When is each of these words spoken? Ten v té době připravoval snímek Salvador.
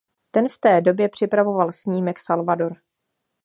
Ten 0.31 0.49
v 0.49 0.57
té 0.57 0.81
době 0.81 1.09
připravoval 1.09 1.71
snímek 1.71 2.19
Salvador. 2.19 2.75